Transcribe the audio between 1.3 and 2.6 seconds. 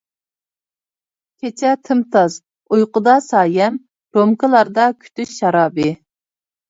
كېچە تىمتاس،